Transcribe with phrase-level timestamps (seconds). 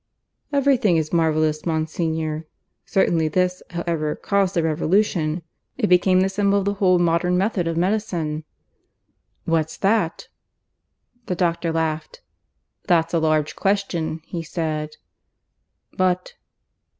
[0.51, 2.47] "Everything is marvellous, Monsignor.
[2.87, 5.43] Certainly this, however, caused a revolution.
[5.77, 8.43] It became the symbol of the whole modern method of medicine."
[9.45, 10.27] "What's that?"
[11.27, 12.23] The doctor laughed.
[12.87, 14.95] "That's a large question," he said.
[15.95, 16.33] "But